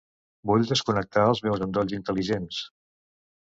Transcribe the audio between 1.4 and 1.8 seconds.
meus